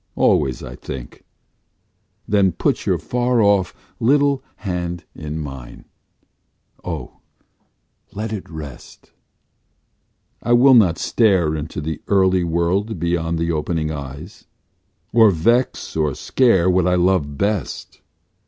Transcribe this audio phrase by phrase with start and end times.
[0.15, 1.23] Always I think.
[2.27, 5.85] Then put your far off little hand in mine;
[6.83, 7.19] Oh!
[8.11, 9.11] let it rest;
[10.41, 14.47] I will not stare into the early world beyond the opening eyes,
[15.13, 18.01] Or vex or scare what I love best.